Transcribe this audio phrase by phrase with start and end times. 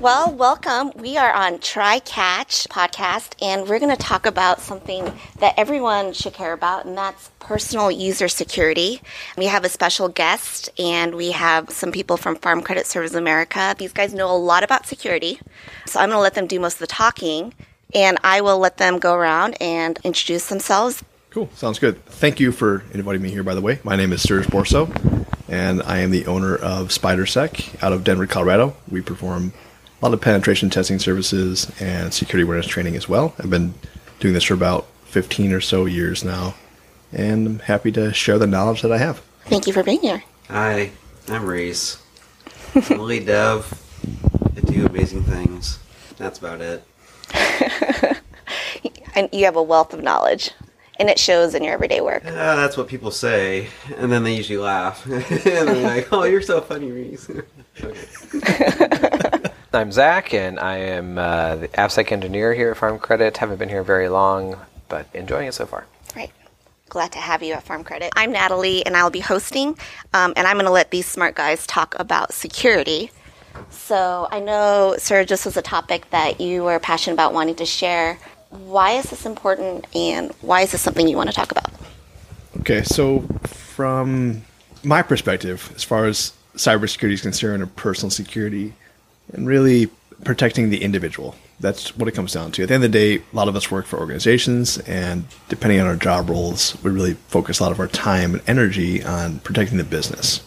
[0.00, 0.92] Well, welcome.
[0.96, 6.14] We are on Try Catch podcast, and we're going to talk about something that everyone
[6.14, 9.02] should care about, and that's personal user security.
[9.36, 13.74] We have a special guest, and we have some people from Farm Credit Service America.
[13.78, 15.38] These guys know a lot about security,
[15.84, 17.52] so I'm going to let them do most of the talking,
[17.94, 21.04] and I will let them go around and introduce themselves.
[21.34, 21.50] Cool.
[21.52, 22.04] Sounds good.
[22.06, 23.80] Thank you for inviting me here, by the way.
[23.82, 24.88] My name is Serge Borso,
[25.48, 28.76] and I am the owner of SpyderSec out of Denver, Colorado.
[28.88, 29.52] We perform
[30.00, 33.34] a lot of penetration testing services and security awareness training as well.
[33.40, 33.74] I've been
[34.20, 36.54] doing this for about 15 or so years now,
[37.12, 39.18] and I'm happy to share the knowledge that I have.
[39.46, 40.22] Thank you for being here.
[40.48, 40.92] Hi,
[41.26, 42.00] I'm Reese.
[42.76, 43.82] I'm a lead dev.
[44.56, 45.80] I do amazing things.
[46.16, 46.84] That's about it.
[49.16, 50.52] and you have a wealth of knowledge,
[50.98, 52.24] and it shows in your everyday work.
[52.24, 55.04] Uh, that's what people say, and then they usually laugh.
[55.10, 57.30] and they're like, oh, you're so funny, Reese.
[59.72, 63.36] I'm Zach, and I am uh, the AppSec engineer here at Farm Credit.
[63.36, 64.56] Haven't been here very long,
[64.88, 65.86] but enjoying it so far.
[66.14, 66.30] Right.
[66.88, 68.12] Glad to have you at Farm Credit.
[68.14, 69.76] I'm Natalie, and I'll be hosting,
[70.12, 73.10] um, and I'm going to let these smart guys talk about security.
[73.70, 77.66] So I know, sir, this was a topic that you were passionate about wanting to
[77.66, 78.18] share.
[78.54, 81.72] Why is this important, and why is this something you want to talk about?
[82.60, 84.42] Okay, so from
[84.82, 88.72] my perspective, as far as cybersecurity is concerned, or personal security,
[89.32, 89.88] and really
[90.22, 91.34] protecting the individual.
[91.60, 92.62] That's what it comes down to.
[92.62, 95.80] At the end of the day, a lot of us work for organizations, and depending
[95.80, 99.40] on our job roles, we really focus a lot of our time and energy on
[99.40, 100.42] protecting the business,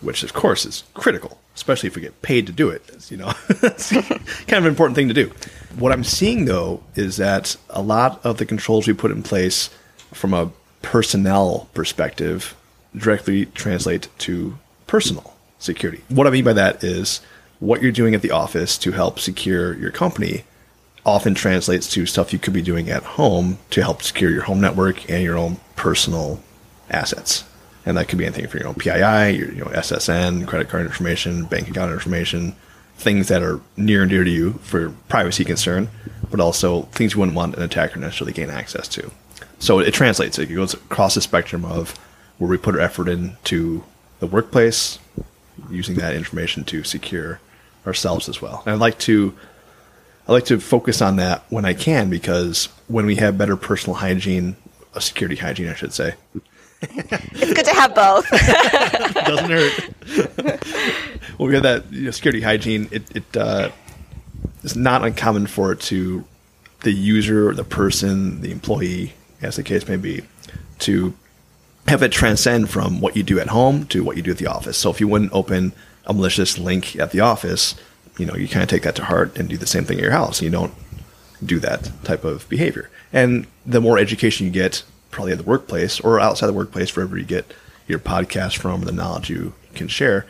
[0.00, 2.82] which of course is critical, especially if we get paid to do it.
[3.08, 5.30] You know, it's kind of an important thing to do.
[5.78, 9.70] What I'm seeing though is that a lot of the controls we put in place
[10.12, 10.50] from a
[10.82, 12.56] personnel perspective
[12.96, 16.02] directly translate to personal security.
[16.08, 17.20] What I mean by that is
[17.60, 20.42] what you're doing at the office to help secure your company
[21.06, 24.60] often translates to stuff you could be doing at home to help secure your home
[24.60, 26.42] network and your own personal
[26.90, 27.44] assets.
[27.84, 30.86] And that could be anything from your own PII, your you know, SSN, credit card
[30.86, 32.54] information, bank account information,
[32.96, 35.88] things that are near and dear to you for privacy concern,
[36.30, 39.10] but also things you wouldn't want an attacker necessarily gain access to.
[39.58, 40.38] So it translates.
[40.38, 41.96] It goes across the spectrum of
[42.38, 43.84] where we put our effort into
[44.20, 44.98] the workplace,
[45.70, 47.40] using that information to secure
[47.86, 48.62] ourselves as well.
[48.64, 49.36] And I like to
[50.28, 53.96] I like to focus on that when I can because when we have better personal
[53.96, 54.56] hygiene,
[54.94, 56.14] a security hygiene, I should say.
[56.82, 58.28] It's good to have both.
[59.26, 61.38] Doesn't hurt.
[61.38, 63.70] well, we have that you know, security hygiene, it, it uh,
[64.62, 66.24] it's not uncommon for it to
[66.80, 70.22] the user, the person, the employee, as the case may be,
[70.80, 71.14] to
[71.88, 74.46] have it transcend from what you do at home to what you do at the
[74.46, 74.76] office.
[74.78, 75.72] So if you wouldn't open
[76.06, 77.74] a malicious link at the office,
[78.18, 80.02] you know, you kind of take that to heart and do the same thing at
[80.02, 80.42] your house.
[80.42, 80.74] You don't
[81.44, 82.90] do that type of behavior.
[83.12, 87.16] And the more education you get, probably at the workplace or outside the workplace, wherever
[87.16, 87.54] you get
[87.86, 90.26] your podcast from, the knowledge you can share,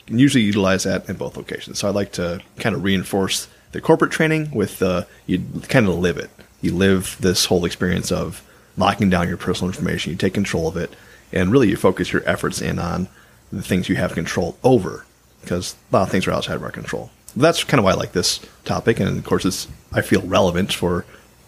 [0.00, 1.80] you can usually utilize that in both locations.
[1.80, 5.94] So I like to kind of reinforce the corporate training with uh, you kind of
[5.98, 6.30] live it.
[6.60, 10.12] You live this whole experience of locking down your personal information.
[10.12, 10.94] You take control of it,
[11.32, 13.08] and really you focus your efforts in on
[13.52, 15.04] the things you have control over
[15.40, 17.10] because a lot of things are outside of our control.
[17.36, 20.72] That's kind of why I like this topic, and of course, it's I feel relevant
[20.72, 21.04] for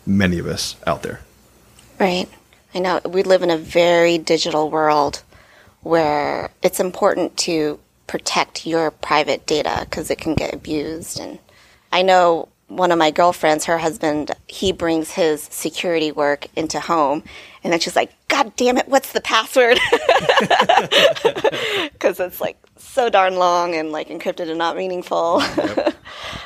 [0.07, 1.21] many of us out there.
[1.99, 2.29] Right.
[2.75, 5.23] I know we live in a very digital world
[5.83, 11.19] where it's important to protect your private data because it can get abused.
[11.19, 11.39] And
[11.93, 17.23] I know one of my girlfriends, her husband, he brings his security work into home,
[17.65, 19.79] and then she's like, "God damn it, what's the password?"
[21.93, 25.43] Because it's like so darn long and like encrypted and not meaningful.
[25.57, 25.97] Yep.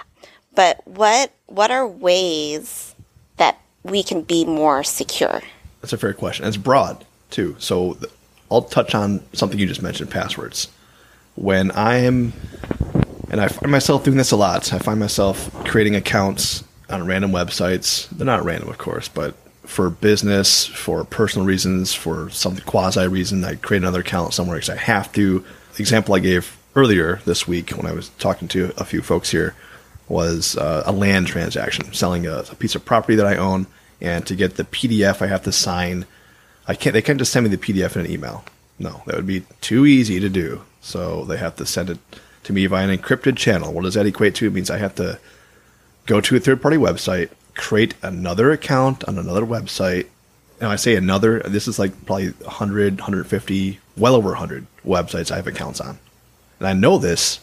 [0.55, 2.95] but what what are ways
[3.37, 5.43] that we can be more secure?
[5.83, 6.47] That's a fair question.
[6.47, 7.57] It's broad too.
[7.59, 7.99] So
[8.51, 10.69] I'll touch on something you just mentioned: passwords.
[11.35, 12.33] When I am,
[13.31, 14.73] and I find myself doing this a lot.
[14.73, 18.09] I find myself creating accounts on random websites.
[18.11, 19.35] They're not random, of course, but
[19.65, 24.71] for business, for personal reasons, for some quasi reason, I create another account somewhere because
[24.71, 28.73] I have to the example I gave earlier this week when I was talking to
[28.77, 29.55] a few folks here
[30.09, 33.67] was uh, a land transaction, selling a, a, piece of property that I own,
[34.03, 36.05] and to get the PDF, I have to sign.
[36.69, 36.93] I can't.
[36.93, 38.45] They can't just send me the PDF in an email.
[38.79, 40.63] No, that would be too easy to do.
[40.83, 41.99] So they have to send it
[42.45, 43.73] to me via an encrypted channel.
[43.73, 44.47] What does that equate to?
[44.49, 45.19] It means I have to
[46.07, 50.09] go to a third-party website, create another account on another website,
[50.61, 55.37] and I say another, this is like probably 100, 150, well over 100 websites I
[55.37, 55.99] have accounts on.
[56.59, 57.41] And I know this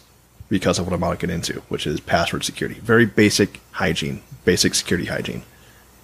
[0.49, 2.79] because of what I'm about to get into, which is password security.
[2.79, 5.43] Very basic hygiene, basic security hygiene.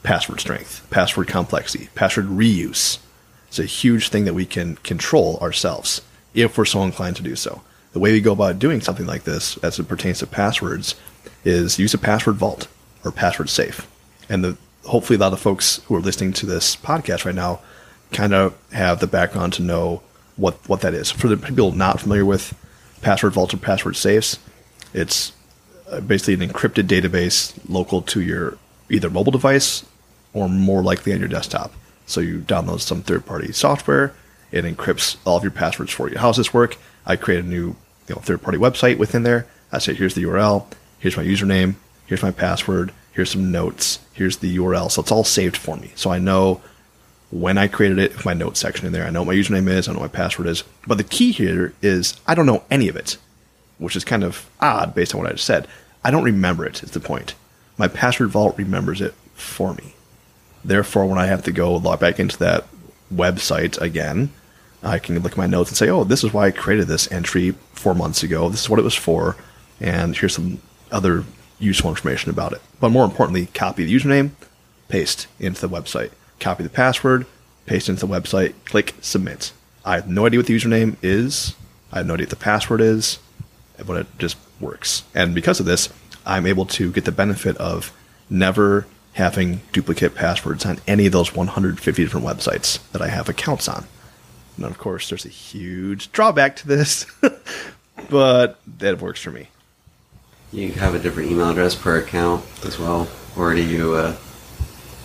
[0.05, 2.99] Password strength, password complexity, password reuse.
[3.47, 6.03] It's a huge thing that we can control ourselves
[6.35, 7.63] if we're so inclined to do so.
[7.93, 10.93] The way we go about doing something like this, as it pertains to passwords,
[11.43, 12.67] is use a password vault
[13.03, 13.87] or password safe.
[14.29, 17.61] And the, hopefully, a lot of folks who are listening to this podcast right now
[18.11, 20.03] kind of have the background to know
[20.35, 21.09] what, what that is.
[21.09, 22.53] For the people not familiar with
[23.01, 24.37] password vaults or password safes,
[24.93, 25.31] it's
[25.89, 28.59] uh, basically an encrypted database local to your
[28.89, 29.83] either mobile device
[30.35, 31.73] or more likely on your desktop.
[32.05, 34.13] So you download some third party software,
[34.51, 36.19] it encrypts all of your passwords for you.
[36.19, 36.77] How does this work?
[37.05, 37.75] I create a new
[38.07, 39.47] you know, third party website within there.
[39.71, 40.67] I say, here's the URL,
[40.99, 44.91] here's my username, here's my password, here's some notes, here's the URL.
[44.91, 45.91] So it's all saved for me.
[45.95, 46.61] So I know
[47.31, 49.05] when I created it, my notes section in there.
[49.05, 50.63] I know what my username is, I know what my password is.
[50.85, 53.17] But the key here is I don't know any of it,
[53.77, 55.67] which is kind of odd based on what I just said.
[56.03, 57.33] I don't remember it, is the point.
[57.77, 59.95] My password vault remembers it for me.
[60.65, 62.65] Therefore, when I have to go log back into that
[63.13, 64.31] website again,
[64.81, 67.11] I can look at my notes and say, oh, this is why I created this
[67.11, 68.49] entry four months ago.
[68.49, 69.35] This is what it was for.
[69.79, 71.23] And here's some other
[71.59, 72.61] useful information about it.
[72.79, 74.31] But more importantly, copy the username,
[74.87, 76.11] paste into the website.
[76.39, 77.25] Copy the password,
[77.65, 79.53] paste into the website, click submit.
[79.83, 81.55] I have no idea what the username is.
[81.91, 83.19] I have no idea what the password is,
[83.85, 85.03] but it just works.
[85.13, 85.89] And because of this,
[86.25, 87.93] I'm able to get the benefit of
[88.29, 93.67] never having duplicate passwords on any of those 150 different websites that I have accounts
[93.67, 93.85] on.
[94.57, 97.05] And of course, there's a huge drawback to this,
[98.09, 99.47] but that works for me.
[100.51, 104.15] You have a different email address per account as well, or do you uh,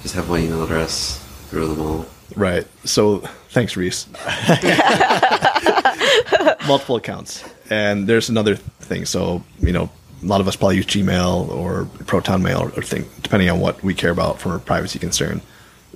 [0.02, 1.18] just have one email address
[1.48, 2.06] through them all?
[2.36, 2.66] Right.
[2.84, 4.06] So thanks, Reese.
[6.66, 7.44] Multiple accounts.
[7.70, 9.06] And there's another thing.
[9.06, 9.90] So, you know,
[10.22, 13.82] a lot of us probably use Gmail or Proton Mail or thing, depending on what
[13.82, 15.40] we care about from a privacy concern.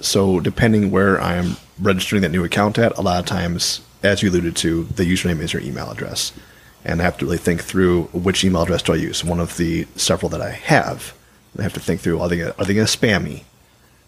[0.00, 4.30] So, depending where I'm registering that new account at, a lot of times, as you
[4.30, 6.32] alluded to, the username is your email address.
[6.84, 9.24] And I have to really think through which email address do I use.
[9.24, 11.14] One of the several that I have,
[11.58, 13.44] I have to think through are they gonna, are they going to spam me?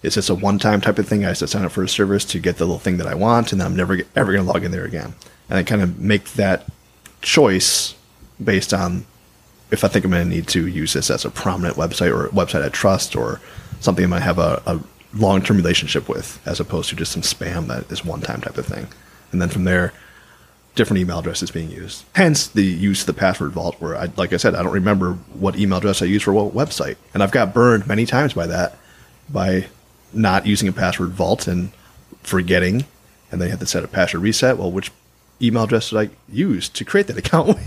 [0.03, 1.25] Is this a one time type of thing?
[1.25, 3.15] I have to sign up for a service to get the little thing that I
[3.15, 5.15] want, and then I'm never ever going to log in there again.
[5.49, 6.67] And I kind of make that
[7.23, 7.95] choice
[8.43, 9.07] based on
[9.71, 12.29] if I think I'm going to need to use this as a prominent website or
[12.29, 13.41] website I trust or
[13.81, 14.81] something I might have a, a
[15.15, 18.59] long term relationship with, as opposed to just some spam that is one time type
[18.59, 18.87] of thing.
[19.33, 19.93] And then from there,
[20.75, 22.05] different email addresses being used.
[22.15, 25.15] Hence the use of the password vault, where I, like I said, I don't remember
[25.33, 28.47] what email address I use for what website, and I've got burned many times by
[28.47, 28.77] that,
[29.29, 29.67] by
[30.13, 31.73] not using a password vault and
[32.23, 32.85] forgetting,
[33.33, 34.59] and then you have to set a password reset.
[34.59, 34.93] Well, which
[35.41, 37.67] email address did I use to create that account with?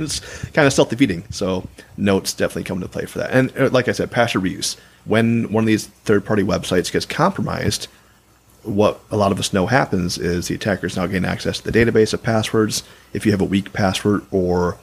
[0.00, 0.20] it's
[0.50, 1.24] kind of self defeating.
[1.30, 3.30] So notes definitely come into play for that.
[3.30, 4.76] And uh, like I said, password reuse.
[5.04, 7.88] When one of these third party websites gets compromised,
[8.62, 11.78] what a lot of us know happens is the attackers now gain access to the
[11.78, 12.82] database of passwords.
[13.12, 14.78] If you have a weak password or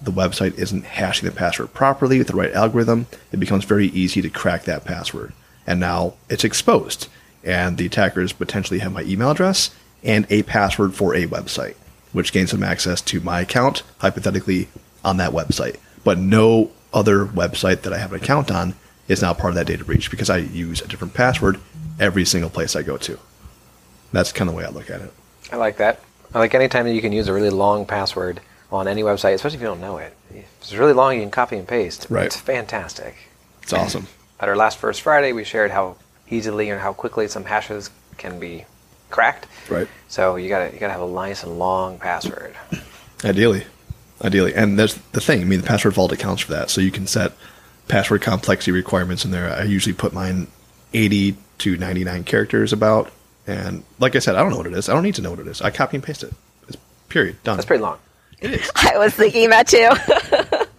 [0.00, 4.22] the website isn't hashing the password properly with the right algorithm, it becomes very easy
[4.22, 5.32] to crack that password.
[5.66, 7.08] And now it's exposed.
[7.44, 9.70] And the attackers potentially have my email address
[10.02, 11.74] and a password for a website,
[12.12, 14.68] which gains them access to my account, hypothetically,
[15.04, 15.76] on that website.
[16.04, 18.74] But no other website that I have an account on
[19.08, 21.58] is now part of that data breach because I use a different password
[21.98, 23.18] every single place I go to.
[24.12, 25.12] That's kind of the way I look at it.
[25.52, 26.00] I like that.
[26.34, 28.40] I like anytime that you can use a really long password
[28.70, 30.14] on any website, especially if you don't know it.
[30.30, 32.06] If it's really long, you can copy and paste.
[32.10, 32.26] Right.
[32.26, 33.16] It's fantastic.
[33.62, 34.06] It's awesome.
[34.40, 35.96] At our last First Friday, we shared how
[36.30, 38.66] easily and how quickly some hashes can be
[39.10, 39.46] cracked.
[39.68, 39.88] Right.
[40.08, 42.54] So you gotta you gotta have a nice and long password.
[43.24, 43.64] Ideally.
[44.22, 44.54] Ideally.
[44.54, 45.40] And there's the thing.
[45.40, 46.70] I mean, the password vault accounts for that.
[46.70, 47.32] So you can set
[47.86, 49.52] password complexity requirements in there.
[49.52, 50.48] I usually put mine
[50.92, 53.10] 80 to 99 characters about.
[53.46, 54.88] And like I said, I don't know what it is.
[54.88, 55.62] I don't need to know what it is.
[55.62, 56.32] I copy and paste it.
[56.68, 56.76] It's
[57.08, 57.42] period.
[57.44, 57.56] Done.
[57.56, 57.98] That's pretty long.
[58.40, 58.70] It is.
[58.76, 59.88] I was thinking that too.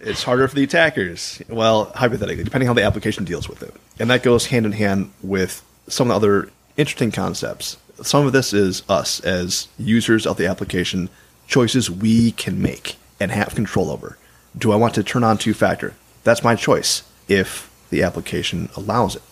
[0.00, 1.42] it's harder for the attackers.
[1.48, 3.74] Well, hypothetically, depending how the application deals with it.
[3.98, 7.76] And that goes hand in hand with some of the other interesting concepts.
[8.02, 11.10] Some of this is us as users of the application,
[11.46, 14.16] choices we can make and have control over.
[14.56, 15.94] Do I want to turn on two factor?
[16.24, 19.22] That's my choice if the application allows it.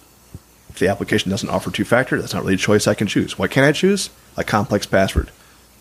[0.68, 3.38] If the application doesn't offer two factor, that's not really a choice I can choose.
[3.38, 4.10] What can I choose?
[4.36, 5.30] A complex password.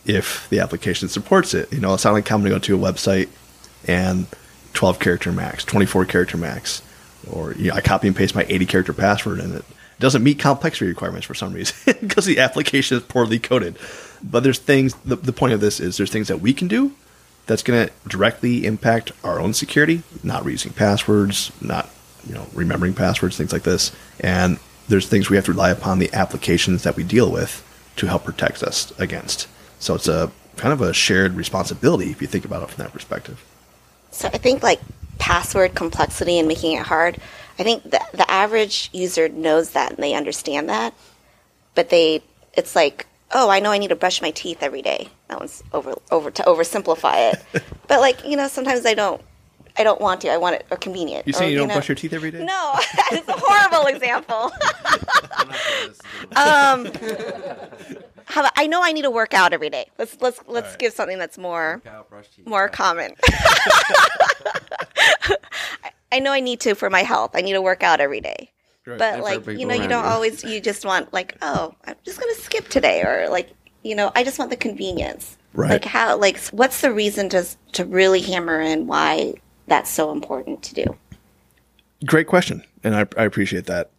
[0.06, 3.28] If the application supports it, you know, it's not like go to a website
[3.86, 4.28] and
[4.74, 6.82] 12 character max, 24 character max,
[7.30, 9.66] or you know, I copy and paste my 80 character password in it
[10.00, 13.78] doesn't meet complexity requirements for some reason because the application is poorly coded.
[14.24, 14.96] But there's things.
[15.06, 16.94] The, the point of this is there's things that we can do
[17.46, 21.90] that's going to directly impact our own security, not reusing passwords, not
[22.28, 23.92] you know remembering passwords, things like this.
[24.20, 27.64] And there's things we have to rely upon the applications that we deal with
[27.98, 29.48] to help protect us against.
[29.80, 32.94] So it's a kind of a shared responsibility if you think about it from that
[32.94, 33.44] perspective.
[34.12, 34.80] So I think like
[35.20, 37.20] password complexity and making it hard.
[37.60, 40.94] I think the, the average user knows that and they understand that,
[41.76, 42.22] but they
[42.54, 45.10] it's like, oh, I know I need to brush my teeth every day.
[45.28, 49.22] That one's over over to oversimplify it, but like you know sometimes I don't.
[49.80, 50.30] I don't want to.
[50.30, 51.28] I want it or convenient.
[51.28, 52.44] You saying or, you don't know- brush your teeth every day?
[52.44, 52.74] No,
[53.12, 54.52] it's a horrible example.
[56.36, 56.88] um,
[58.26, 59.86] how about, I know I need to work out every day.
[60.00, 61.82] Let's let's let's give something that's more
[62.46, 63.14] more common.
[66.12, 67.32] I- know I need to for my health.
[67.34, 68.52] I need to work out every day.
[68.86, 68.98] Right.
[69.00, 70.10] But And like you know, you don't you.
[70.10, 70.44] always.
[70.44, 73.50] You just want like, oh, I'm just gonna skip today, or like
[73.84, 75.38] you know, I just want the convenience.
[75.54, 75.72] Right.
[75.72, 76.18] Like how?
[76.18, 79.34] Like what's the reason to to really hammer in why
[79.68, 80.96] that's so important to do?
[82.06, 83.90] Great question, and I, I appreciate that.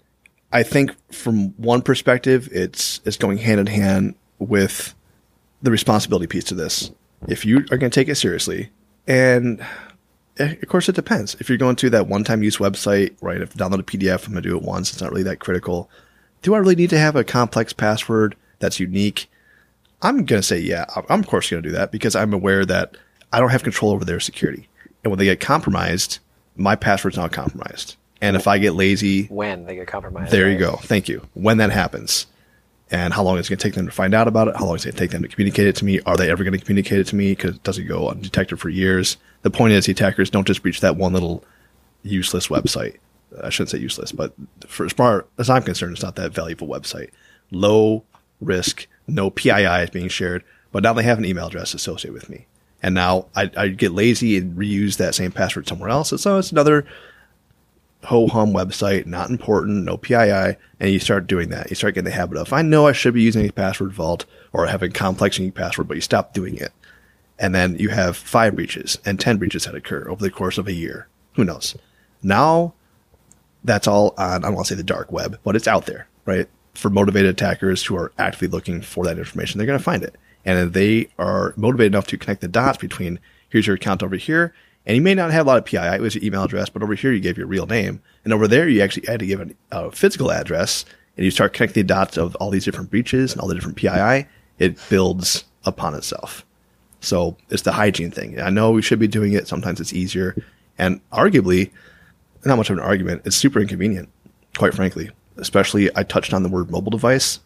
[0.53, 4.95] I think from one perspective, it's it's going hand in hand with
[5.63, 6.91] the responsibility piece to this.
[7.27, 8.71] If you are going to take it seriously,
[9.07, 9.61] and
[10.39, 11.35] Eh, of course it depends.
[11.41, 13.41] If you're going to that one-time use website, right?
[13.41, 14.93] If I download a PDF, I'm going to do it once.
[14.93, 15.91] It's not really that critical.
[16.43, 19.29] Do I really need to have a complex password that's unique?
[20.03, 22.33] I'm going to say, yeah, I'm- I'm of course going to do that because I'm
[22.33, 22.97] aware that
[23.33, 24.69] I don't have control over their security.
[25.03, 26.19] And when they get compromised,
[26.57, 27.97] my password's not compromised.
[28.21, 30.33] And if I get lazy, When they get compromised.
[30.33, 30.77] there you go.
[30.83, 31.27] Thank you.
[31.35, 32.27] When that happens,
[32.91, 34.75] and how long it's going to take them to find out about it, how long
[34.75, 36.01] it's going to take them to communicate it to me.
[36.07, 37.33] Are they ever going to communicate it to me?
[37.33, 39.17] Because it doesn't go undetected for years.
[39.43, 41.45] The point is, the attackers don't just breach that one little
[42.03, 42.97] useless website.
[43.43, 44.33] I shouldn't say useless, but
[44.67, 47.11] for as far as I'm concerned, it's not that valuable website.
[47.51, 48.05] Low
[48.41, 52.31] risk, no PII is being shared, but now they have an email address associated with
[52.31, 52.47] me.
[52.83, 56.13] And now I, I get lazy and reuse that same password somewhere else.
[56.21, 56.87] So it's another
[58.05, 61.71] ho hum website, not important, no PII, and you start doing that.
[61.71, 64.25] You start getting the habit of, I know I should be using a password vault
[64.53, 66.73] or having complex unique password, but you stop doing it.
[67.39, 70.67] And then you have five breaches and 10 breaches that occur over the course of
[70.67, 71.09] a year.
[71.35, 71.77] Who knows?
[72.23, 72.75] Now
[73.65, 76.09] that's all on, I don't want to say the dark web, but it's out there,
[76.25, 76.49] right?
[76.75, 80.17] For motivated attackers who are actively looking for that information, they're going to find it.
[80.45, 84.55] And they are motivated enough to connect the dots between here's your account over here,
[84.87, 86.83] and you may not have a lot of PII, it was your email address, but
[86.83, 88.01] over here you gave your real name.
[88.25, 90.85] And over there you actually had to give a physical address,
[91.17, 93.77] and you start connecting the dots of all these different breaches and all the different
[93.77, 94.27] PII,
[94.59, 96.45] it builds upon itself.
[97.01, 98.41] So it's the hygiene thing.
[98.41, 99.47] I know we should be doing it.
[99.47, 100.37] Sometimes it's easier.
[100.79, 101.71] And arguably,
[102.45, 104.09] not much of an argument, it's super inconvenient,
[104.57, 105.11] quite frankly.
[105.37, 107.41] Especially, I touched on the word mobile device.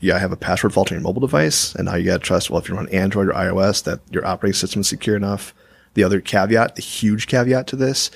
[0.00, 2.26] Yeah, I have a password vault on your mobile device, and now you got to
[2.26, 5.54] trust, well, if you're on Android or iOS, that your operating system is secure enough.
[5.98, 8.12] The other caveat, the huge caveat to this,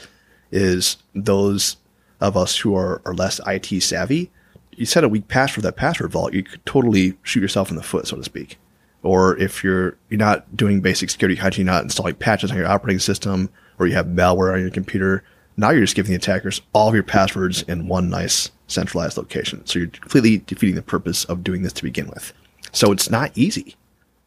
[0.53, 1.79] is those
[2.21, 4.31] of us who are, are less IT savvy,
[4.71, 7.77] you set a weak password for that password vault, you could totally shoot yourself in
[7.77, 8.57] the foot, so to speak.
[9.03, 13.01] Or if you're you're not doing basic security hygiene, not installing patches on your operating
[13.01, 15.25] system, or you have malware on your computer,
[15.57, 19.67] now you're just giving the attackers all of your passwords in one nice centralized location.
[19.67, 22.33] So you're completely defeating the purpose of doing this to begin with.
[22.71, 23.75] So it's not easy.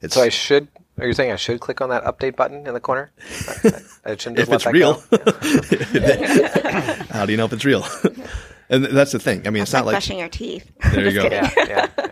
[0.02, 0.68] It's So I should.
[0.98, 3.12] Are you saying I should click on that update button in the corner?
[3.20, 3.68] I,
[4.06, 5.04] I- I shouldn't if it's real.
[5.12, 5.18] go?
[7.12, 7.86] How do you know if it's real?
[8.70, 9.46] and that's the thing.
[9.48, 10.72] I mean, it's not like like brushing your teeth.
[10.94, 11.24] There you go.
[11.26, 12.08] Yeah, yeah, yeah.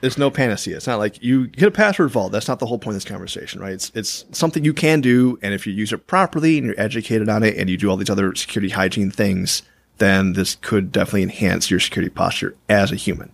[0.00, 0.76] there's no panacea.
[0.76, 2.32] It's not like you get a password vault.
[2.32, 3.72] That's not the whole point of this conversation, right?
[3.72, 7.28] It's it's something you can do, and if you use it properly and you're educated
[7.28, 9.62] on it, and you do all these other security hygiene things,
[9.98, 13.30] then this could definitely enhance your security posture as a human.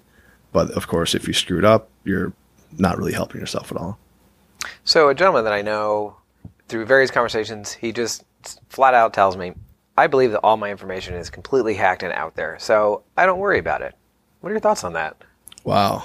[0.52, 2.32] But of course, if you screw it up, you're
[2.78, 3.98] not really helping yourself at all.
[4.84, 6.16] So a gentleman that I know
[6.68, 8.24] through various conversations, he just
[8.68, 9.52] flat out tells me,
[9.96, 13.38] "I believe that all my information is completely hacked and out there, so I don't
[13.38, 13.94] worry about it."
[14.40, 15.16] What are your thoughts on that?
[15.64, 16.02] Wow,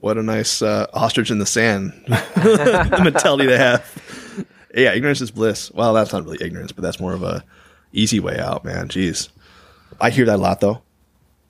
[0.00, 1.92] what a nice uh, ostrich in the sand
[2.36, 4.46] mentality to have.
[4.74, 5.70] Yeah, ignorance is bliss.
[5.72, 7.42] Well, that's not really ignorance, but that's more of a
[7.92, 8.88] easy way out, man.
[8.88, 9.30] Jeez,
[10.00, 10.82] I hear that a lot though.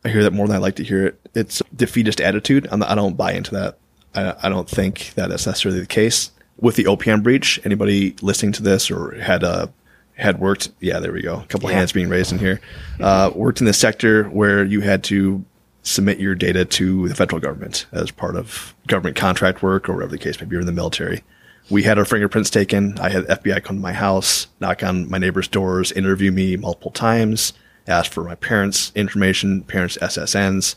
[0.05, 1.21] I hear that more than I like to hear it.
[1.35, 2.67] It's defeatist attitude.
[2.71, 3.79] I'm, I don't buy into that.
[4.15, 6.31] I, I don't think that that is necessarily the case
[6.61, 7.61] with the OPM breach.
[7.65, 9.69] Anybody listening to this or had uh,
[10.15, 10.71] had worked?
[10.81, 11.37] Yeah, there we go.
[11.41, 11.77] A couple Yeah.
[11.79, 12.61] hands being raised in here.
[13.01, 15.45] Uh, worked in the sector where you had to
[15.83, 20.13] submit your data to the federal government as part of government contract work or whatever
[20.13, 20.53] the case may be.
[20.53, 21.23] You're in the military.
[21.71, 22.99] We had our fingerprints taken.
[22.99, 26.91] I had FBI come to my house, knock on my neighbors' doors, interview me multiple
[26.91, 27.53] times,
[27.87, 30.75] ask for my parents' information, parents' SSNs,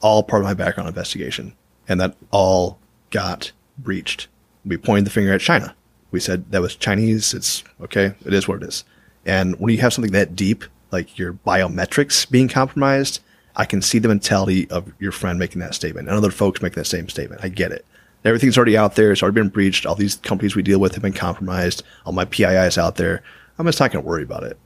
[0.00, 1.54] all part of my background investigation.
[1.88, 2.78] And that all
[3.10, 4.28] got breached.
[4.64, 5.74] We pointed the finger at China.
[6.10, 7.34] We said that was Chinese.
[7.34, 8.14] It's okay.
[8.24, 8.84] It is what it is.
[9.26, 13.20] And when you have something that deep, like your biometrics being compromised,
[13.56, 16.80] I can see the mentality of your friend making that statement and other folks making
[16.80, 17.44] that same statement.
[17.44, 17.84] I get it.
[18.24, 19.12] Everything's already out there.
[19.12, 19.86] It's already been breached.
[19.86, 21.82] All these companies we deal with have been compromised.
[22.06, 23.22] All my PII is out there.
[23.58, 24.58] I'm just not going to worry about it.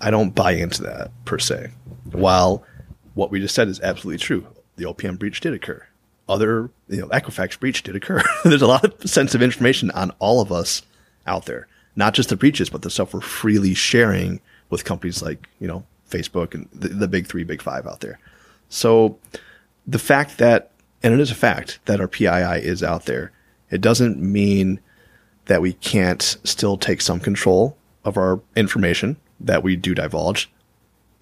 [0.00, 1.70] I don't buy into that per se.
[2.12, 2.64] While
[3.14, 5.87] what we just said is absolutely true, the OPM breach did occur.
[6.28, 8.22] Other, you know, Equifax breach did occur.
[8.44, 10.82] There's a lot of sensitive information on all of us
[11.26, 11.66] out there,
[11.96, 15.84] not just the breaches, but the stuff we're freely sharing with companies like, you know,
[16.10, 18.18] Facebook and the, the big three, big five out there.
[18.68, 19.18] So
[19.86, 20.70] the fact that,
[21.02, 23.32] and it is a fact that our PII is out there,
[23.70, 24.80] it doesn't mean
[25.46, 30.50] that we can't still take some control of our information that we do divulge.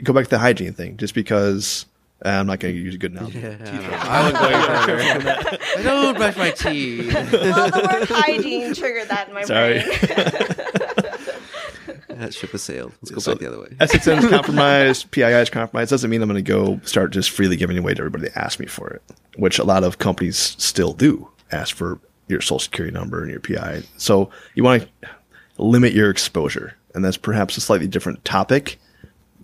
[0.03, 1.87] Go back to the hygiene thing, just because
[2.25, 3.45] uh, I'm not going to use a good analogy.
[3.45, 5.59] I was going further.
[5.79, 7.13] I don't brush my teeth.
[7.33, 9.81] well, the word hygiene triggered that in my Sorry.
[9.83, 11.09] brain.
[12.09, 12.93] That ship has sailed.
[13.03, 13.69] Let's go So- back the other way.
[13.79, 15.91] SXM is compromised, PII is compromised.
[15.91, 18.59] Doesn't mean I'm going to go start just freely giving away to everybody that asks
[18.59, 19.03] me for it,
[19.37, 23.41] which a lot of companies still do ask for your social security number and your
[23.41, 23.83] PI.
[23.99, 25.09] So you want to
[25.59, 28.79] limit your exposure, and that's perhaps a slightly different topic.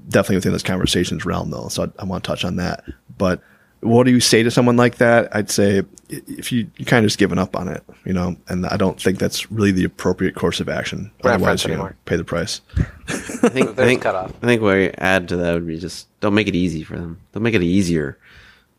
[0.08, 1.68] Definitely within this conversation's realm, though.
[1.68, 2.84] So I, I want to touch on that.
[3.18, 3.40] But
[3.80, 5.34] what do you say to someone like that?
[5.34, 8.64] I'd say if you, you kind of just given up on it, you know, and
[8.66, 11.10] I don't think that's really the appropriate course of action.
[11.22, 11.96] We're not Otherwise, friends you're gonna anymore.
[12.04, 12.60] pay the price.
[12.78, 14.32] I think, I think, cut off.
[14.42, 16.96] I think what I add to that would be just don't make it easy for
[16.96, 17.20] them.
[17.32, 18.18] Don't make it easier.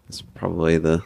[0.07, 1.03] That's probably the,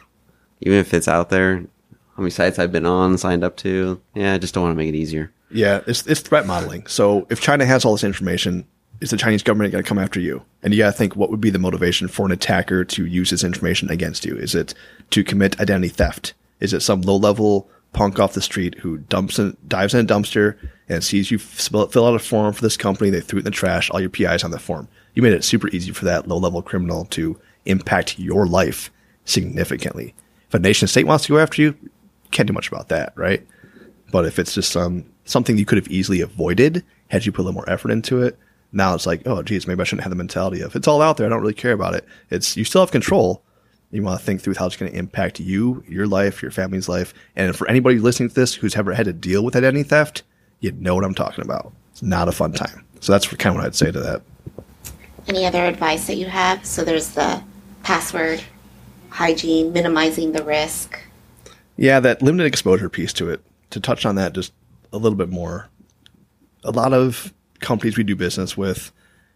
[0.60, 4.00] even if it's out there, how many sites I've been on, signed up to.
[4.14, 5.32] Yeah, I just don't want to make it easier.
[5.50, 6.86] Yeah, it's it's threat modeling.
[6.86, 8.64] So if China has all this information,
[9.00, 10.42] is the Chinese government going to come after you?
[10.62, 13.30] And you got to think what would be the motivation for an attacker to use
[13.30, 14.36] this information against you?
[14.36, 14.74] Is it
[15.10, 16.34] to commit identity theft?
[16.60, 20.08] Is it some low level punk off the street who dumps in, dives in a
[20.08, 20.56] dumpster
[20.88, 23.10] and sees you fill out a form for this company?
[23.10, 23.90] They threw it in the trash.
[23.90, 24.88] All your PIs on the form.
[25.14, 28.90] You made it super easy for that low level criminal to impact your life
[29.24, 30.14] significantly.
[30.48, 31.76] If a nation state wants to go after you,
[32.30, 33.46] can't do much about that, right?
[34.10, 37.44] But if it's just um, something you could have easily avoided had you put a
[37.44, 38.38] little more effort into it,
[38.72, 41.16] now it's like, oh, geez, maybe I shouldn't have the mentality of it's all out
[41.16, 41.26] there.
[41.26, 42.04] I don't really care about it.
[42.30, 43.42] It's you still have control.
[43.90, 46.90] You want to think through how it's going to impact you, your life, your family's
[46.90, 50.24] life, and for anybody listening to this who's ever had to deal with identity theft,
[50.60, 51.72] you know what I'm talking about.
[51.92, 52.84] It's not a fun time.
[53.00, 54.22] So that's kind of what I'd say to that.
[55.26, 56.66] Any other advice that you have?
[56.66, 57.42] So there's the
[57.82, 58.42] password,
[59.08, 61.00] hygiene, minimizing the risk.
[61.76, 63.40] Yeah, that limited exposure piece to it.
[63.70, 64.52] To touch on that just
[64.92, 65.68] a little bit more,
[66.64, 68.92] a lot of companies we do business with,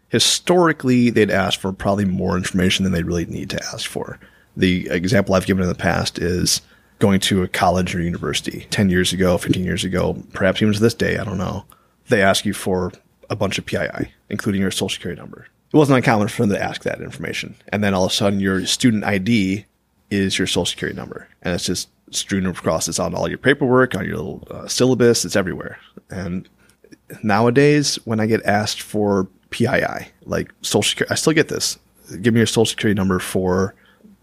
[0.09, 4.19] historically, they'd ask for probably more information than they really need to ask for.
[4.55, 6.61] The example I've given in the past is
[6.99, 10.79] going to a college or university 10 years ago, 15 years ago, perhaps even to
[10.79, 11.65] this day, I don't know.
[12.09, 12.91] They ask you for
[13.29, 15.47] a bunch of PII, including your social security number.
[15.73, 17.55] It wasn't uncommon for them to ask that information.
[17.69, 19.65] And then all of a sudden, your student ID
[20.11, 21.27] is your social security number.
[21.41, 22.87] And it's just strewn across.
[22.87, 25.25] It's on all your paperwork, on your little uh, syllabus.
[25.25, 25.79] It's everywhere.
[26.11, 26.47] And
[27.23, 31.77] nowadays, when I get asked for PII, like social security, I still get this.
[32.21, 33.75] Give me your social security number for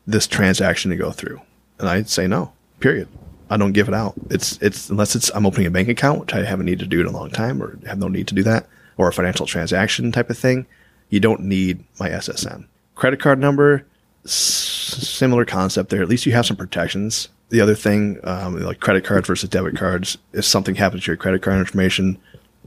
[0.07, 1.41] this transaction to go through.
[1.79, 3.09] And I say no, period.
[3.49, 4.15] I don't give it out.
[4.31, 7.01] It's, it's, unless it's, I'm opening a bank account, which I haven't needed to do
[7.01, 10.13] in a long time or have no need to do that, or a financial transaction
[10.13, 10.67] type of thing.
[11.09, 12.67] You don't need my SSN.
[12.95, 13.85] Credit card number,
[14.25, 16.03] similar concept there.
[16.03, 17.29] At least you have some protections.
[17.49, 21.17] The other thing, um, like credit cards versus debit cards, if something happens to your
[21.17, 22.19] credit card information,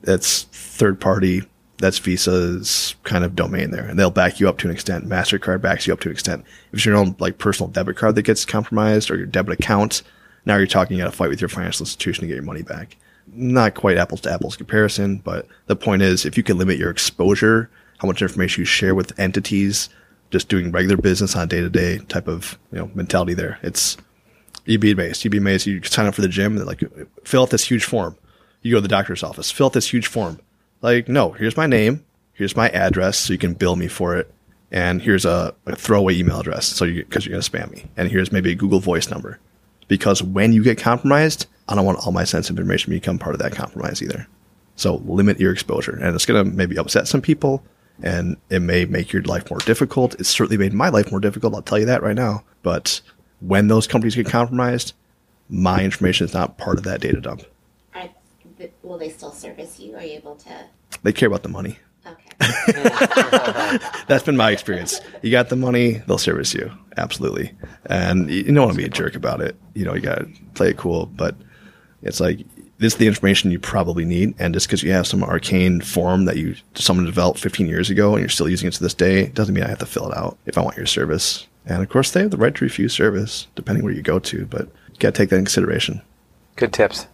[0.04, 1.44] that's third party.
[1.78, 5.06] That's Visa's kind of domain there, and they'll back you up to an extent.
[5.06, 6.46] Mastercard backs you up to an extent.
[6.68, 10.04] If it's your own like personal debit card that gets compromised or your debit account,
[10.46, 12.96] now you're talking you a fight with your financial institution to get your money back.
[13.28, 16.90] Not quite apples to apples comparison, but the point is, if you can limit your
[16.92, 19.90] exposure, how much information you share with entities,
[20.30, 23.98] just doing regular business on day to day type of you know mentality there, it's
[24.66, 25.24] you'd be amazed.
[25.24, 25.66] You'd be amazed.
[25.66, 26.84] You sign up for the gym, they're like,
[27.24, 28.18] fill out this huge form.
[28.64, 30.40] You go to the doctor's office, fill out this huge form.
[30.82, 34.34] Like, no, here's my name, here's my address, so you can bill me for it,
[34.72, 38.10] and here's a, a throwaway email address, so you because you're gonna spam me, and
[38.10, 39.40] here's maybe a Google Voice number,
[39.88, 43.36] because when you get compromised, I don't want all my sensitive information to become part
[43.36, 44.28] of that compromise either.
[44.76, 47.64] So limit your exposure, and it's gonna maybe upset some people,
[48.02, 50.16] and it may make your life more difficult.
[50.20, 51.54] It's certainly made my life more difficult.
[51.54, 52.44] I'll tell you that right now.
[52.64, 53.02] But
[53.40, 54.94] when those companies get compromised,
[55.50, 57.44] my information is not part of that data dump.
[58.64, 59.96] Are, th- will they still service you?
[59.96, 60.66] Are you able to?
[61.04, 61.80] They care about the money.
[62.06, 62.30] Okay.
[64.08, 65.02] That's been my experience.
[65.22, 66.72] You got the money, they'll service you.
[66.98, 67.54] Absolutely.
[67.86, 69.56] And you don't want to be a jerk about it.
[69.74, 71.36] You know, you got to play it cool, but
[72.04, 72.46] it's like,
[72.78, 74.34] this is the information you probably need.
[74.40, 78.12] And just because you have some arcane form that you, someone developed 15 years ago
[78.12, 80.18] and you're still using it to this day, doesn't mean I have to fill it
[80.18, 81.48] out if I want your service.
[81.66, 84.46] And of course, they have the right to refuse service depending where you go to,
[84.46, 86.02] but you got to take that in consideration.
[86.56, 87.08] Good tips.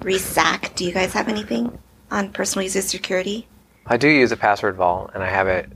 [0.00, 0.06] Yes.
[0.06, 1.78] Reese, Zach, do you guys have anything
[2.10, 3.46] on personal user security?
[3.86, 5.70] I do use a password vault, and I have it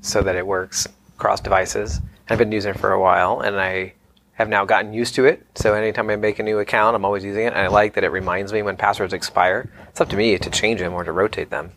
[0.00, 2.00] so that it works across devices.
[2.28, 3.94] I've been using it for a while, and I
[4.34, 5.44] have now gotten used to it.
[5.54, 8.04] So anytime I make a new account, I'm always using it, and I like that
[8.04, 9.70] it reminds me when passwords expire.
[9.88, 11.72] It's up to me to change them or to rotate them.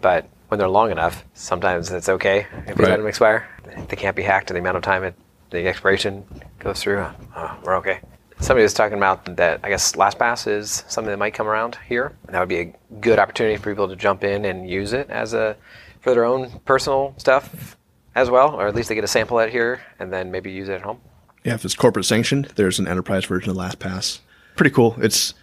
[0.00, 2.90] But when they're long enough, sometimes it's okay if you Right.
[2.90, 3.48] let them expire.
[3.88, 5.14] They can't be hacked, and the amount of time it,
[5.50, 6.24] the expiration
[6.58, 8.00] goes through, oh, we're okay.
[8.40, 9.60] Somebody was talking about that.
[9.62, 12.16] I guess LastPass is something that might come around here.
[12.26, 15.08] And that would be a good opportunity for people to jump in and use it
[15.10, 15.56] as a
[16.00, 17.76] for their own personal stuff
[18.14, 20.68] as well, or at least they get a sample at here and then maybe use
[20.68, 21.00] it at home.
[21.44, 24.20] Yeah, if it's corporate sanctioned, there's an enterprise version of LastPass.
[24.56, 24.96] Pretty cool.
[24.98, 25.34] It's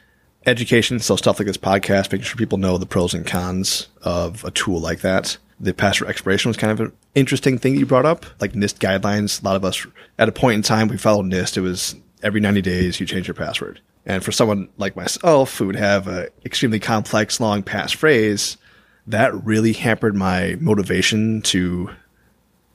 [0.46, 4.44] education, so stuff like this podcast, making sure people know the pros and cons of
[4.44, 5.38] a tool like that.
[5.60, 8.80] The password expiration was kind of an interesting thing that you brought up, like NIST
[8.80, 9.42] guidelines.
[9.42, 9.86] A lot of us,
[10.20, 11.58] at a point in time, we followed NIST.
[11.58, 13.80] It was every 90 days you change your password.
[14.06, 18.58] And for someone like myself who would have an extremely complex, long passphrase,
[19.06, 21.90] that really hampered my motivation to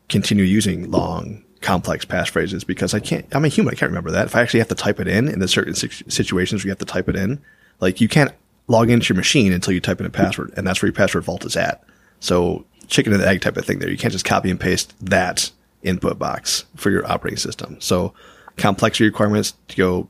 [0.08, 3.26] continue using long, complex passphrases because I can't.
[3.34, 3.72] I'm a human.
[3.72, 4.26] I can't remember that.
[4.26, 6.78] If I actually have to type it in in the certain situations where you have
[6.78, 7.40] to type it in,
[7.80, 8.32] like you can't
[8.68, 11.24] log into your machine until you type in a password, and that's where your password
[11.24, 11.82] vault is at.
[12.20, 13.90] So chicken and egg type of thing there.
[13.90, 15.50] You can't just copy and paste that
[15.82, 17.80] input box for your operating system.
[17.80, 18.12] So
[18.56, 20.08] complexity requirements to go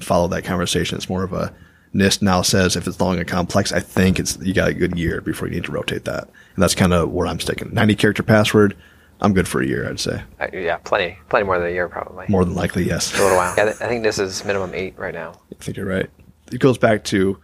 [0.00, 0.96] follow that conversation.
[0.96, 1.54] It's more of a
[1.94, 4.98] NIST now says if it's long and complex, I think it's you got a good
[4.98, 7.72] year before you need to rotate that, and that's kind of where I'm sticking.
[7.72, 8.76] 90 character password.
[9.20, 10.20] I'm good for a year, I'd say.
[10.40, 12.26] Uh, yeah, plenty, plenty more than a year probably.
[12.28, 13.16] More than likely, yes.
[13.16, 13.54] a little while.
[13.56, 15.40] Yeah, I think NIST is minimum eight right now.
[15.52, 16.10] I think you're right.
[16.50, 17.38] It goes back to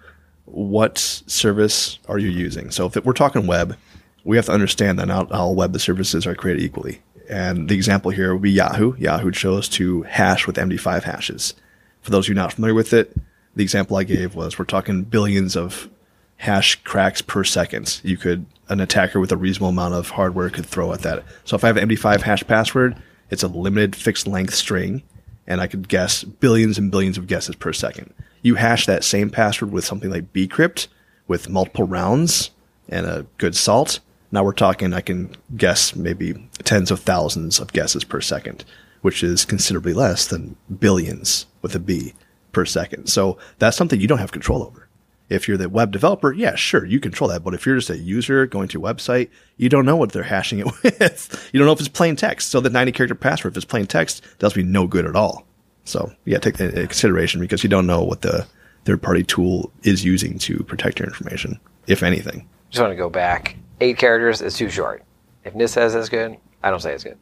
[0.44, 2.70] what service are you using?
[2.70, 3.76] So if it, we're talking web,
[4.24, 7.00] we have to understand that not all web services are created equally.
[7.28, 8.96] And the example here would be Yahoo.
[8.96, 11.54] Yahoo chose to hash with MD5 hashes.
[12.00, 13.14] For those of you not familiar with it,
[13.54, 15.88] the example I gave was we're talking billions of
[16.36, 18.00] hash cracks per second.
[18.02, 21.24] You could an attacker with a reasonable amount of hardware could throw at that.
[21.44, 22.96] So if I have an MD5 hash password,
[23.30, 25.02] it's a limited fixed length string,
[25.46, 28.12] and I could guess billions and billions of guesses per second.
[28.42, 30.88] You hash that same password with something like bcrypt
[31.26, 32.50] with multiple rounds
[32.88, 34.00] and a good salt.
[34.30, 38.64] Now we're talking I can guess maybe tens of thousands of guesses per second,
[39.00, 42.14] which is considerably less than billions with a B
[42.52, 43.08] per second.
[43.08, 44.88] So that's something you don't have control over.
[45.28, 47.44] If you're the web developer, yeah, sure, you control that.
[47.44, 50.22] But if you're just a user going to a website, you don't know what they're
[50.22, 51.50] hashing it with.
[51.52, 52.50] you don't know if it's plain text.
[52.50, 55.46] So the 90 character password, if it's plain text, does be no good at all.
[55.84, 58.46] So yeah, take that into consideration because you don't know what the
[58.84, 62.48] third party tool is using to protect your information, if anything.
[62.70, 63.56] Just want to go back.
[63.80, 65.04] Eight characters is too short.
[65.44, 67.18] If NIST says it's good, I don't say it's good.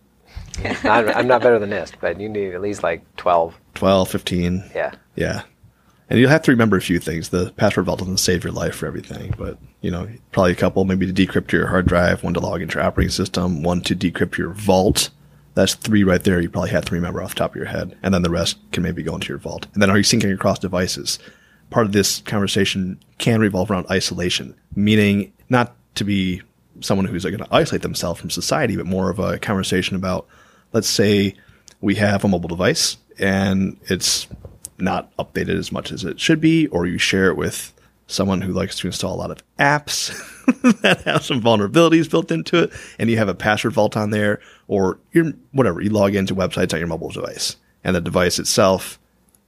[0.85, 3.55] I'm, I'm not better than NIST, but you need at least like 12.
[3.75, 4.71] 12, 15.
[4.75, 4.93] Yeah.
[5.15, 5.43] Yeah.
[6.09, 7.31] And you'll have to remember a few things.
[7.31, 10.85] The password vault doesn't save your life for everything, but you know, probably a couple,
[10.85, 13.97] maybe to decrypt your hard drive, one to log into your operating system, one to
[13.97, 15.11] decrypt your vault.
[15.55, 16.41] That's three right there.
[16.41, 17.97] You probably have to remember off the top of your head.
[18.03, 19.67] And then the rest can maybe go into your vault.
[19.73, 21.19] And then are you syncing across devices?
[21.71, 26.43] Part of this conversation can revolve around isolation, meaning not to be
[26.81, 30.27] someone who's going to isolate themselves from society, but more of a conversation about,
[30.73, 31.35] let's say
[31.81, 34.27] we have a mobile device and it's
[34.79, 37.73] not updated as much as it should be, or you share it with
[38.09, 40.13] someone who likes to install a lot of apps
[40.83, 44.41] that have some vulnerabilities built into it, and you have a password vault on there,
[44.69, 48.99] or you're whatever, you log into websites on your mobile device, and the device itself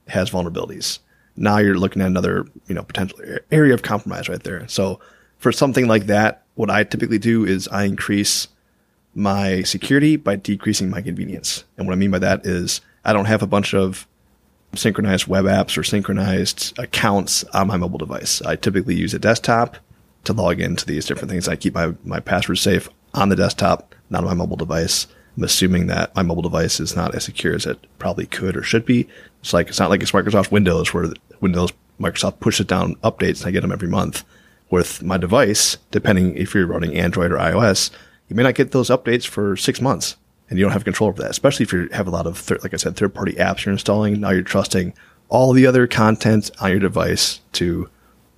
[0.07, 0.99] has vulnerabilities.
[1.35, 3.19] Now you're looking at another, you know, potential
[3.51, 4.67] area of compromise right there.
[4.67, 4.99] So
[5.39, 8.49] for something like that, what I typically do is I increase
[9.15, 11.63] my security by decreasing my convenience.
[11.77, 14.07] And what I mean by that is I don't have a bunch of
[14.75, 18.41] synchronized web apps or synchronized accounts on my mobile device.
[18.43, 19.77] I typically use a desktop
[20.25, 21.47] to log into these different things.
[21.47, 25.07] I keep my, my password safe on the desktop, not on my mobile device.
[25.37, 28.63] I'm assuming that my mobile device is not as secure as it probably could or
[28.63, 29.07] should be.
[29.41, 33.47] It's like it's not like it's Microsoft Windows where Windows Microsoft pushes down updates and
[33.47, 34.23] I get them every month.
[34.69, 37.89] With my device, depending if you're running Android or iOS,
[38.27, 40.15] you may not get those updates for six months
[40.49, 42.59] and you don't have control over that, especially if you have a lot of, thir-
[42.61, 44.19] like I said, third party apps you're installing.
[44.19, 44.93] Now you're trusting
[45.27, 47.89] all the other content on your device to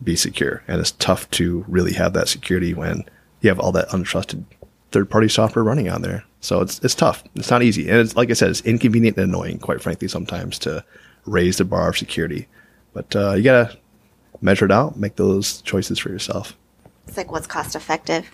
[0.03, 0.63] be secure.
[0.67, 3.03] And it's tough to really have that security when
[3.41, 4.45] you have all that untrusted
[4.91, 6.23] third party software running on there.
[6.41, 7.23] So it's it's tough.
[7.35, 10.57] It's not easy, and it's like I said, it's inconvenient and annoying, quite frankly, sometimes
[10.59, 10.83] to
[11.25, 12.47] raise the bar of security.
[12.93, 13.77] But uh, you gotta
[14.41, 16.56] measure it out, make those choices for yourself.
[17.08, 18.30] It's like what's cost effective.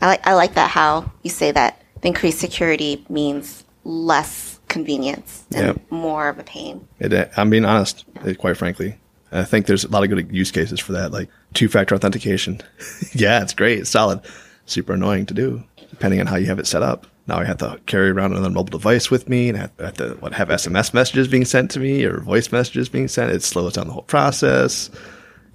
[0.00, 5.78] I like I like that how you say that increased security means less convenience and
[5.90, 6.86] more of a pain.
[6.98, 8.98] It, I'm being honest, uh, quite frankly.
[9.30, 11.94] And I think there's a lot of good use cases for that, like two factor
[11.94, 12.60] authentication.
[13.12, 14.20] yeah, it's great, it's solid,
[14.66, 17.06] super annoying to do, depending on how you have it set up.
[17.26, 19.84] Now I have to carry around another mobile device with me, and I have, I
[19.84, 23.32] have to what have SMS messages being sent to me or voice messages being sent.
[23.32, 24.90] It slows down the whole process.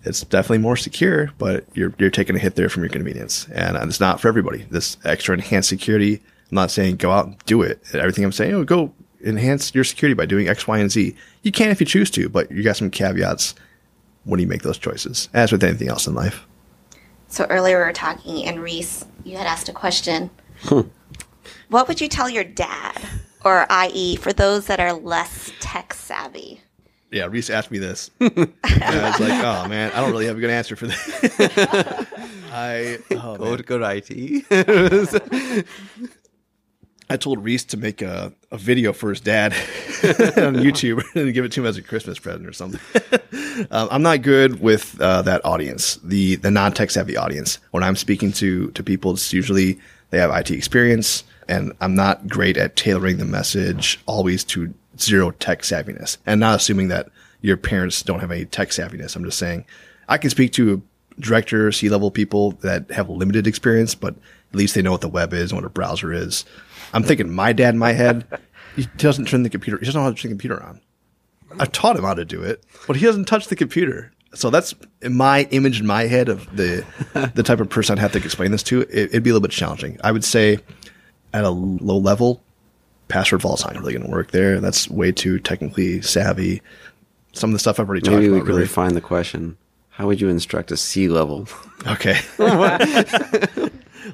[0.04, 3.76] It's definitely more secure, but you're you're taking a hit there from your convenience, and
[3.78, 4.66] it's not for everybody.
[4.70, 6.22] This extra enhanced security.
[6.52, 7.82] I'm not saying go out and do it.
[7.94, 11.16] Everything I'm saying, oh, go enhance your security by doing X, Y, and Z.
[11.44, 13.56] You can if you choose to, but you got some caveats
[14.24, 16.46] when you make those choices, as with anything else in life.
[17.28, 20.30] So earlier we were talking, and Reese, you had asked a question.
[21.70, 23.00] what would you tell your dad,
[23.46, 26.62] or i.e., for those that are less tech savvy?
[27.12, 28.12] Yeah, Reese asked me this.
[28.20, 32.08] and I was like, oh man, I don't really have a good answer for that.
[32.52, 33.58] I oh, Go man.
[33.58, 35.66] to, go to IT.
[37.12, 41.44] I told Reese to make a, a video for his dad on YouTube and give
[41.44, 42.80] it to him as a Christmas present or something.
[43.72, 47.58] um, I'm not good with uh, that audience, the the non tech savvy audience.
[47.72, 49.80] When I'm speaking to to people, it's usually
[50.12, 55.32] they have IT experience, and I'm not great at tailoring the message always to zero
[55.32, 56.18] tech savviness.
[56.26, 57.10] And not assuming that
[57.42, 59.16] your parents don't have any tech savviness.
[59.16, 59.66] I'm just saying
[60.08, 60.82] I can speak to
[61.20, 64.16] director, C level people that have limited experience, but
[64.52, 66.46] at least they know what the web is and what a browser is.
[66.94, 68.26] I'm thinking my dad in my head,
[68.76, 70.82] he doesn't turn the computer, he doesn't know how to turn the computer on.
[71.60, 74.12] I taught him how to do it, but he doesn't touch the computer.
[74.36, 74.76] So that's
[75.10, 76.86] my image in my head of the
[77.34, 78.82] the type of person I'd have to explain this to.
[78.82, 80.00] It, it'd be a little bit challenging.
[80.04, 80.60] I would say
[81.34, 82.42] at a low level,
[83.10, 84.62] password vault's not really going to work there.
[84.62, 86.62] That's way too technically savvy.
[87.34, 88.22] Some of the stuff I've already talked about.
[88.22, 88.62] Maybe we could Really.
[88.62, 89.58] refine the question.
[89.90, 91.48] How would you instruct a C level?
[91.86, 92.18] Okay.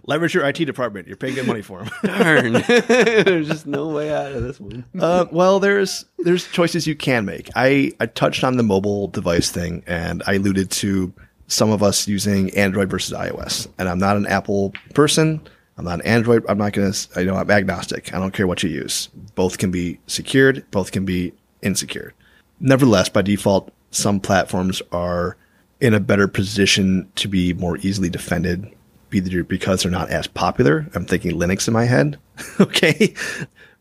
[0.07, 1.07] Leverage your IT department.
[1.07, 1.91] You're paying good money for them.
[2.03, 2.53] Darn.
[2.53, 4.83] There's just no way out of this one.
[4.99, 7.49] Uh, well, there's there's choices you can make.
[7.55, 11.13] I, I touched on the mobile device thing, and I alluded to
[11.47, 13.67] some of us using Android versus iOS.
[13.77, 15.39] And I'm not an Apple person.
[15.77, 16.45] I'm not an Android.
[16.47, 16.93] I'm not gonna.
[17.15, 18.13] I know I'm agnostic.
[18.13, 19.09] I don't care what you use.
[19.35, 20.65] Both can be secured.
[20.71, 22.13] Both can be insecure.
[22.59, 25.35] Nevertheless, by default, some platforms are
[25.81, 28.71] in a better position to be more easily defended,
[29.11, 30.87] either because they're not as popular.
[30.95, 32.17] I'm thinking Linux in my head,
[32.59, 33.13] okay,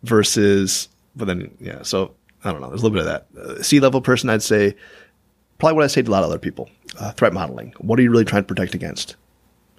[0.02, 2.68] versus, but then, yeah, so I don't know.
[2.68, 3.59] There's a little bit of that.
[3.59, 4.74] Uh, C level person, I'd say,
[5.59, 7.74] probably what I say to a lot of other people uh, threat modeling.
[7.78, 9.16] What are you really trying to protect against?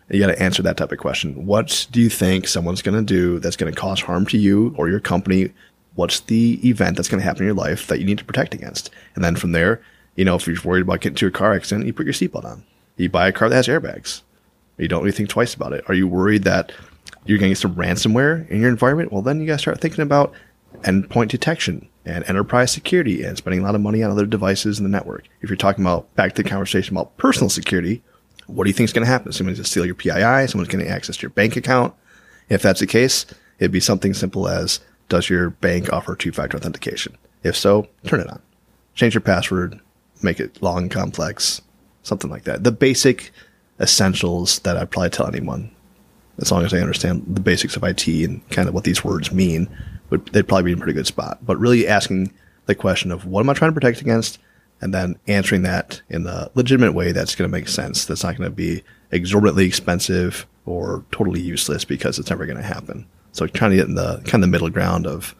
[0.09, 1.45] You got to answer that type of question.
[1.45, 4.75] What do you think someone's going to do that's going to cause harm to you
[4.77, 5.51] or your company?
[5.95, 8.53] What's the event that's going to happen in your life that you need to protect
[8.53, 8.91] against?
[9.15, 9.81] And then from there,
[10.15, 12.45] you know, if you're worried about getting into a car accident, you put your seatbelt
[12.45, 12.63] on.
[12.97, 14.21] You buy a car that has airbags.
[14.77, 15.83] You don't really think twice about it.
[15.87, 16.71] Are you worried that
[17.25, 19.11] you're going to get some ransomware in your environment?
[19.11, 20.33] Well, then you got to start thinking about
[20.81, 24.83] endpoint detection and enterprise security and spending a lot of money on other devices in
[24.83, 25.27] the network.
[25.41, 28.03] If you're talking about back to the conversation about personal security,
[28.47, 29.31] what do you think is going to happen?
[29.31, 30.47] Someone's going to steal your PII.
[30.47, 31.93] Someone's going to access your bank account.
[32.49, 33.25] If that's the case,
[33.59, 34.79] it'd be something simple as
[35.09, 37.17] does your bank offer two-factor authentication?
[37.43, 38.41] If so, turn it on.
[38.93, 39.79] Change your password,
[40.21, 41.61] make it long, complex,
[42.03, 42.63] something like that.
[42.63, 43.31] The basic
[43.79, 45.71] essentials that I'd probably tell anyone,
[46.39, 49.31] as long as they understand the basics of IT and kind of what these words
[49.31, 49.67] mean,
[50.09, 51.39] would they'd probably be in a pretty good spot.
[51.45, 52.31] But really asking
[52.67, 54.39] the question of what am I trying to protect against,
[54.85, 58.05] and then answering that in a legitimate way that's going to make sense.
[58.05, 62.63] That's not going to be exorbitantly expensive or totally useless because it's never going to
[62.63, 63.07] happen.
[63.31, 65.33] So trying to get in the kind of the middle ground of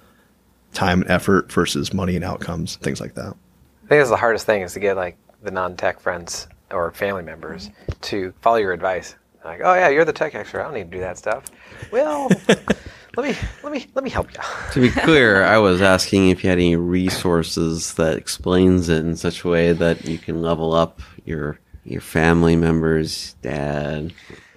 [0.73, 3.35] time and effort versus money and outcomes, things like that.
[3.83, 7.21] I think that's the hardest thing is to get like the non-tech friends or family
[7.21, 7.69] members
[8.01, 9.13] to follow your advice.
[9.43, 10.61] Like, oh yeah, you're the tech expert.
[10.61, 11.45] I don't need to do that stuff.
[11.91, 12.29] Well,
[13.17, 14.39] let me let me let me help you.
[14.73, 19.15] To be clear, I was asking if you had any resources that explains it in
[19.15, 24.13] such a way that you can level up your your family members, dad,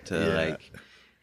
[0.06, 0.48] to Yeah.
[0.50, 0.72] like.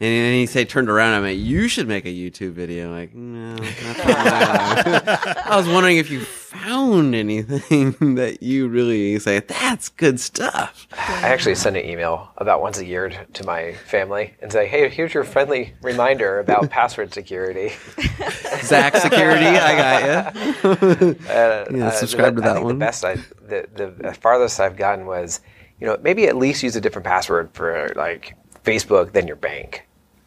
[0.02, 1.14] And then he say turned around.
[1.14, 2.92] I mean, you should make a YouTube video.
[2.92, 6.20] Like, no, that's not I was wondering if you
[6.56, 10.88] found anything that you really say that's good stuff.
[10.94, 14.68] I actually send an email about once a year to, to my family and say,
[14.68, 17.70] hey, here's your friendly reminder about password security.
[18.62, 21.18] Zach Security, I got you.
[21.30, 22.80] Uh, Yeah, uh, subscribe to I that think one.
[22.80, 23.16] The best I,
[23.48, 25.42] the, the farthest I've gotten was,
[25.80, 29.86] you know, maybe at least use a different password for like Facebook than your bank.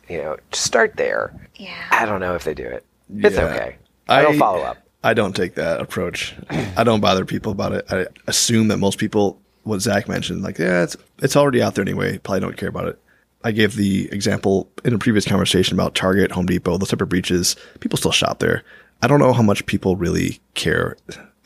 [0.08, 1.34] You know, start there.
[1.56, 1.74] Yeah.
[1.90, 2.84] I don't know if they do it.
[3.14, 3.44] It's Yeah.
[3.44, 3.76] okay.
[4.08, 4.78] I, don't follow up.
[5.02, 6.34] I don't take that approach.
[6.76, 7.86] I don't bother people about it.
[7.90, 11.82] I assume that most people, what Zach mentioned, like, yeah, it's it's already out there
[11.82, 12.18] anyway.
[12.18, 12.98] Probably don't care about it.
[13.44, 17.08] I gave the example in a previous conversation about Target, Home Depot, those type of
[17.08, 17.54] breaches.
[17.78, 18.64] People still shop there.
[19.00, 20.96] I don't know how much people really care.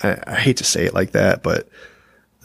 [0.03, 1.69] I, I hate to say it like that, but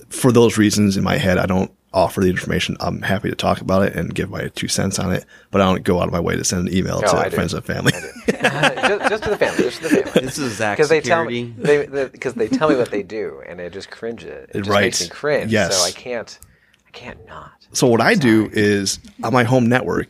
[0.10, 2.78] for those reasons in my head, I don't offer the information.
[2.80, 5.66] I'm happy to talk about it and give my two cents on it, but I
[5.66, 7.36] don't go out of my way to send an email I to do.
[7.36, 7.92] friends and family.
[8.28, 9.64] just, just to the family.
[9.64, 10.22] Just to the family.
[10.22, 11.86] This is Zach because they tell me Security.
[11.92, 14.50] they because they, tell me what they do, and it just cringes.
[14.50, 14.82] It just Right.
[14.86, 15.52] makes me cringe.
[15.52, 15.78] Yes.
[15.78, 16.38] So I can't.
[16.88, 17.52] I can't not.
[17.74, 20.10] So what I do is on my home network,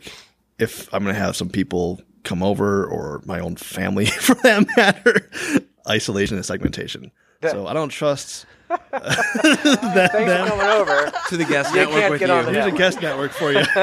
[0.58, 4.66] if I'm going to have some people come over or my own family for that
[4.76, 5.30] matter,
[5.88, 7.10] isolation and segmentation.
[7.42, 8.46] So I don't trust.
[8.90, 11.10] Thanks for coming over.
[11.28, 12.30] to the guest You network with you.
[12.30, 13.62] on the Here's a guest network for you.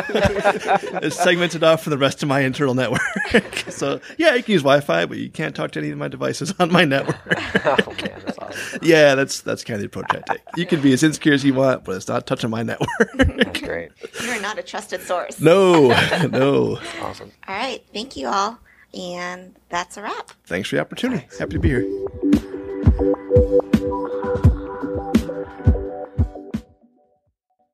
[1.01, 3.01] it's segmented off from the rest of my internal network.
[3.69, 6.53] so yeah, you can use Wi-Fi, but you can't talk to any of my devices
[6.59, 7.17] on my network.
[7.65, 8.79] Oh man, that's awesome.
[8.83, 10.41] yeah, that's that's kind of the approach I take.
[10.55, 12.89] You can be as insecure as you want, but it's not touching my network.
[13.15, 13.91] That's great.
[14.23, 15.39] You're not a trusted source.
[15.41, 15.87] no,
[16.27, 16.79] no.
[17.01, 17.31] Awesome.
[17.47, 17.83] All right.
[17.93, 18.59] Thank you all.
[18.93, 20.31] And that's a wrap.
[20.45, 21.27] Thanks for the opportunity.
[21.37, 21.85] Happy to be here.